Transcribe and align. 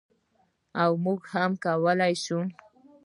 او 0.83 0.91
موږ 1.03 1.21
هم 1.33 1.51
کولی 1.63 2.13
شو. 2.23 2.39